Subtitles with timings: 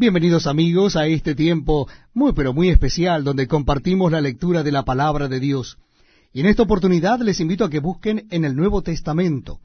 [0.00, 4.82] Bienvenidos amigos a este tiempo muy pero muy especial donde compartimos la lectura de la
[4.82, 5.76] palabra de Dios.
[6.32, 9.60] Y en esta oportunidad les invito a que busquen en el Nuevo Testamento,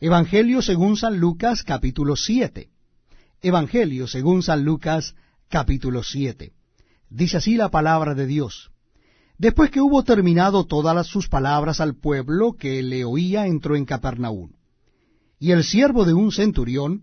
[0.00, 2.70] Evangelio según San Lucas capítulo 7.
[3.42, 5.16] Evangelio según San Lucas
[5.50, 6.54] capítulo 7.
[7.10, 8.70] Dice así la palabra de Dios.
[9.36, 14.52] Después que hubo terminado todas sus palabras al pueblo que le oía, entró en Capernaum.
[15.38, 17.02] Y el siervo de un centurión,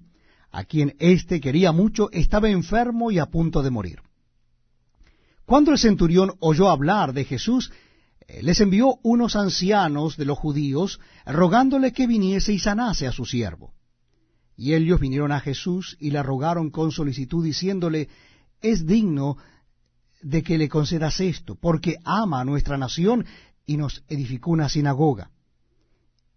[0.52, 4.02] a quien éste quería mucho, estaba enfermo y a punto de morir.
[5.46, 7.72] Cuando el centurión oyó hablar de Jesús,
[8.28, 13.26] eh, les envió unos ancianos de los judíos, rogándole que viniese y sanase a su
[13.26, 13.74] siervo.
[14.56, 18.10] Y ellos vinieron a Jesús y le rogaron con solicitud, diciéndole,
[18.62, 19.38] es digno
[20.22, 23.26] de que le concedas esto, porque ama a nuestra nación
[23.66, 25.32] y nos edificó una sinagoga.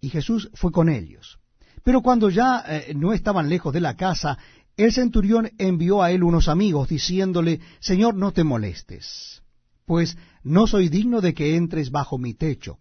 [0.01, 1.38] Y Jesús fue con ellos.
[1.84, 4.38] Pero cuando ya eh, no estaban lejos de la casa,
[4.77, 9.43] el centurión envió a él unos amigos, diciéndole, Señor, no te molestes,
[9.84, 12.79] pues no soy digno de que entres bajo mi techo,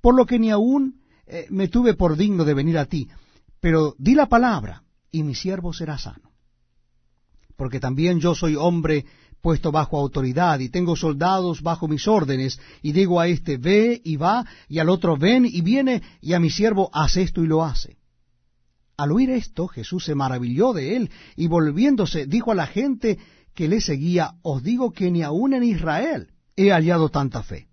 [0.00, 3.08] por lo que ni aún eh, me tuve por digno de venir a ti,
[3.60, 6.32] pero di la palabra, y mi siervo será sano.
[7.56, 9.06] Porque también yo soy hombre
[9.40, 14.16] puesto bajo autoridad, y tengo soldados bajo mis órdenes, y digo a este, ve y
[14.16, 17.64] va, y al otro, ven y viene, y a mi siervo, haz esto y lo
[17.64, 18.01] hace.
[18.96, 23.18] Al oír esto, Jesús se maravilló de él y volviéndose dijo a la gente
[23.54, 27.68] que le seguía, os digo que ni aun en Israel he hallado tanta fe.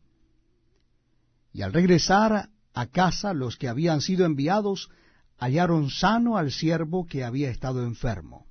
[1.53, 4.89] Y al regresar a casa los que habían sido enviados
[5.37, 8.45] hallaron sano al siervo que había estado enfermo.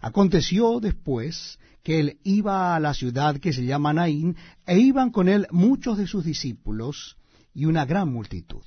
[0.00, 4.36] Aconteció después que él iba a la ciudad que se llama Naín,
[4.66, 7.16] e iban con él muchos de sus discípulos
[7.54, 8.62] y una gran multitud.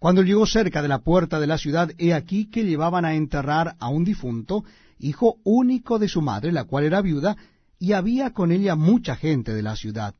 [0.00, 3.76] Cuando llegó cerca de la puerta de la ciudad, he aquí que llevaban a enterrar
[3.78, 4.64] a un difunto,
[4.98, 7.36] hijo único de su madre, la cual era viuda,
[7.78, 10.14] y había con ella mucha gente de la ciudad.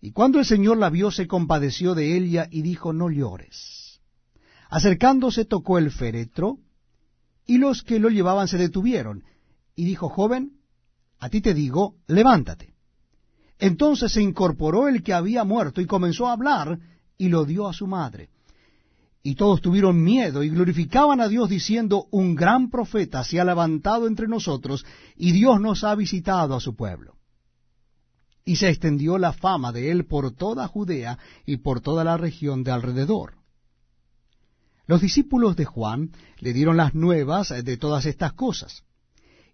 [0.00, 4.00] Y cuando el Señor la vio, se compadeció de ella y dijo, no llores.
[4.68, 6.58] Acercándose tocó el féretro,
[7.46, 9.22] y los que lo llevaban se detuvieron,
[9.76, 10.58] y dijo, joven,
[11.20, 12.74] a ti te digo, levántate.
[13.60, 16.80] Entonces se incorporó el que había muerto y comenzó a hablar,
[17.16, 18.30] y lo dio a su madre.
[19.22, 24.06] Y todos tuvieron miedo y glorificaban a Dios diciendo, un gran profeta se ha levantado
[24.06, 24.86] entre nosotros
[25.16, 27.16] y Dios nos ha visitado a su pueblo.
[28.44, 32.62] Y se extendió la fama de él por toda Judea y por toda la región
[32.62, 33.34] de alrededor.
[34.86, 38.84] Los discípulos de Juan le dieron las nuevas de todas estas cosas.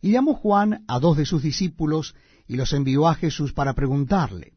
[0.00, 2.14] Y llamó Juan a dos de sus discípulos
[2.46, 4.52] y los envió a Jesús para preguntarle,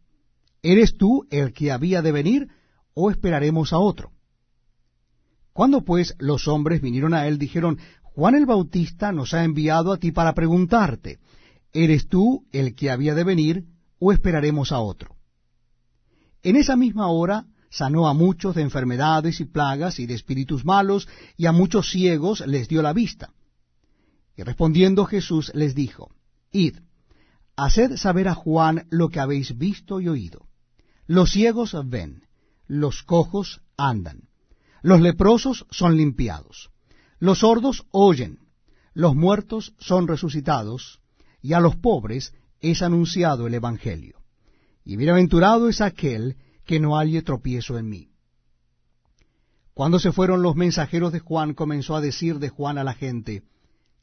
[0.62, 2.50] ¿Eres tú el que había de venir
[2.94, 4.12] o esperaremos a otro?
[5.58, 9.98] Cuando pues los hombres vinieron a él, dijeron, Juan el Bautista nos ha enviado a
[9.98, 11.18] ti para preguntarte,
[11.74, 13.66] ¿eres tú el que había de venir
[13.98, 15.16] o esperaremos a otro?
[16.44, 21.08] En esa misma hora sanó a muchos de enfermedades y plagas y de espíritus malos,
[21.38, 23.34] y a muchos ciegos les dio la vista.
[24.36, 26.12] Y respondiendo Jesús les dijo,
[26.52, 26.76] Id,
[27.56, 30.46] haced saber a Juan lo que habéis visto y oído.
[31.08, 32.28] Los ciegos ven,
[32.68, 34.27] los cojos andan
[34.82, 36.70] los leprosos son limpiados,
[37.20, 38.40] los sordos oyen,
[38.94, 41.02] los muertos son resucitados,
[41.42, 44.20] y a los pobres es anunciado el Evangelio.
[44.84, 48.10] Y bienaventurado es aquel que no halle tropiezo en mí.
[49.74, 53.44] Cuando se fueron los mensajeros de Juan, comenzó a decir de Juan a la gente,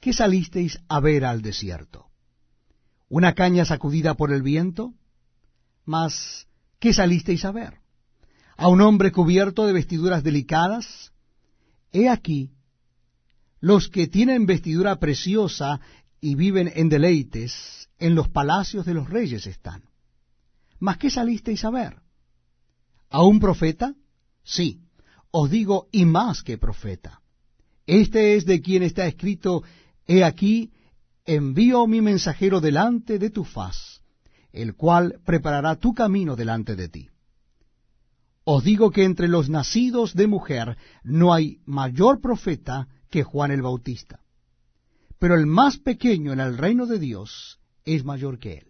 [0.00, 2.06] ¿qué salisteis a ver al desierto?
[3.08, 4.94] ¿Una caña sacudida por el viento?
[5.84, 6.46] Mas,
[6.78, 7.83] ¿qué salisteis a ver?
[8.56, 11.12] A un hombre cubierto de vestiduras delicadas?
[11.92, 12.50] He aquí,
[13.60, 15.80] los que tienen vestidura preciosa
[16.20, 19.84] y viven en deleites, en los palacios de los reyes están.
[20.78, 21.96] ¿Mas qué salisteis a ver?
[23.10, 23.94] ¿A un profeta?
[24.42, 24.80] Sí,
[25.30, 27.20] os digo, y más que profeta.
[27.86, 29.62] Este es de quien está escrito,
[30.06, 30.72] He aquí,
[31.24, 34.02] envío mi mensajero delante de tu faz,
[34.52, 37.08] el cual preparará tu camino delante de ti.
[38.44, 43.62] Os digo que entre los nacidos de mujer no hay mayor profeta que Juan el
[43.62, 44.20] Bautista.
[45.18, 48.66] Pero el más pequeño en el reino de Dios es mayor que él.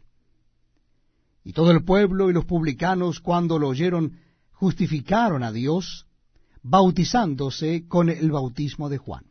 [1.43, 4.19] Y todo el pueblo y los publicanos cuando lo oyeron
[4.53, 6.07] justificaron a Dios,
[6.63, 9.27] bautizándose con el bautismo de Juan.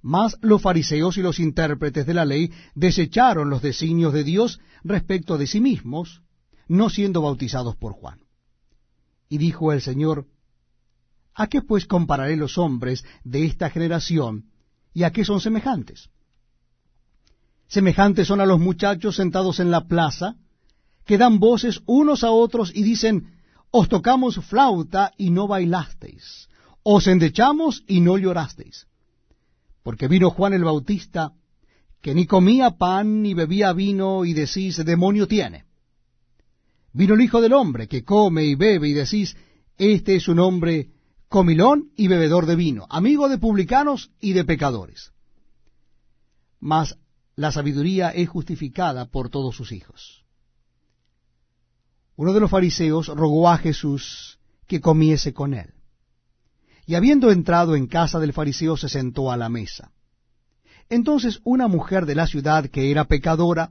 [0.00, 5.36] Mas los fariseos y los intérpretes de la ley desecharon los designios de Dios respecto
[5.36, 6.22] de sí mismos,
[6.66, 8.21] no siendo bautizados por Juan.
[9.32, 10.26] Y dijo el Señor,
[11.34, 14.50] ¿A qué pues compararé los hombres de esta generación
[14.92, 16.10] y a qué son semejantes?
[17.66, 20.36] Semejantes son a los muchachos sentados en la plaza,
[21.06, 23.32] que dan voces unos a otros y dicen,
[23.70, 26.50] os tocamos flauta y no bailasteis,
[26.82, 28.86] os endechamos y no llorasteis.
[29.82, 31.32] Porque vino Juan el Bautista,
[32.02, 35.71] que ni comía pan ni bebía vino, y decís, demonio tiene.
[36.92, 39.36] Vino el Hijo del Hombre, que come y bebe, y decís,
[39.78, 40.90] este es un hombre
[41.28, 45.12] comilón y bebedor de vino, amigo de publicanos y de pecadores.
[46.60, 46.98] Mas
[47.34, 50.24] la sabiduría es justificada por todos sus hijos.
[52.16, 55.72] Uno de los fariseos rogó a Jesús que comiese con él.
[56.86, 59.92] Y habiendo entrado en casa del fariseo se sentó a la mesa.
[60.90, 63.70] Entonces una mujer de la ciudad que era pecadora,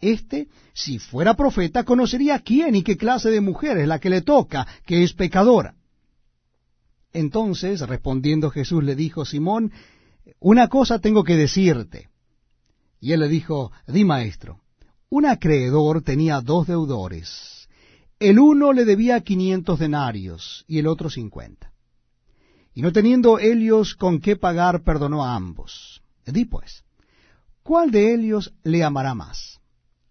[0.00, 4.22] Este, si fuera profeta, conocería quién y qué clase de mujer es la que le
[4.22, 5.74] toca, que es pecadora.
[7.12, 9.72] Entonces, respondiendo Jesús, le dijo, Simón,
[10.38, 12.08] una cosa tengo que decirte.
[13.00, 14.60] Y él le dijo, di maestro,
[15.08, 17.68] un acreedor tenía dos deudores.
[18.18, 21.72] El uno le debía quinientos denarios y el otro cincuenta.
[22.74, 26.02] Y no teniendo ellos con qué pagar, perdonó a ambos.
[26.26, 26.84] Di pues,
[27.62, 29.55] ¿cuál de ellos le amará más?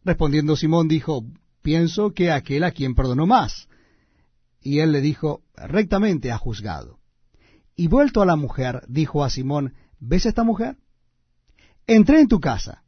[0.05, 1.25] Respondiendo Simón dijo,
[1.63, 3.67] pienso que aquel a quien perdonó más.
[4.61, 6.99] Y él le dijo, rectamente ha juzgado.
[7.75, 10.77] Y vuelto a la mujer, dijo a Simón, ¿ves esta mujer?
[11.87, 12.83] Entré en tu casa,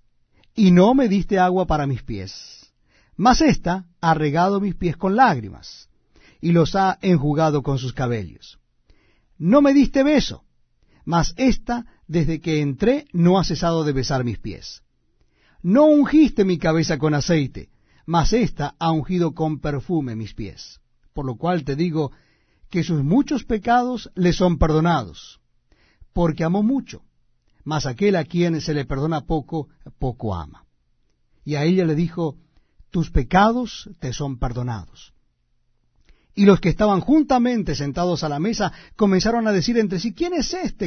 [0.56, 2.72] y no me diste agua para mis pies,
[3.16, 5.90] mas ésta ha regado mis pies con lágrimas,
[6.40, 8.60] y los ha enjugado con sus cabellos.
[9.38, 10.44] No me diste beso,
[11.04, 14.84] mas ésta, desde que entré, no ha cesado de besar mis pies.
[15.62, 17.70] No ungiste mi cabeza con aceite,
[18.06, 20.80] mas ésta ha ungido con perfume mis pies.
[21.14, 22.12] Por lo cual te digo
[22.70, 25.40] que sus muchos pecados le son perdonados,
[26.14, 27.02] porque amó mucho
[27.68, 29.68] mas aquel a quien se le perdona poco,
[30.00, 30.64] poco ama.
[31.44, 32.38] Y a ella le dijo,
[32.92, 35.12] tus pecados te son perdonados.
[36.34, 40.34] Y los que estaban juntamente sentados a la mesa comenzaron a decir entre sí, ¿quién
[40.34, 40.86] es este